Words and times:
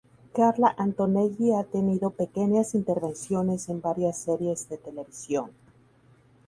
Carla 0.33 0.73
Antonelli 0.79 1.53
ha 1.53 1.63
tenido 1.63 2.09
pequeñas 2.09 2.73
intervenciones 2.73 3.69
en 3.69 3.81
varias 3.81 4.17
series 4.17 4.67
de 4.67 4.79
televisión. 4.79 5.51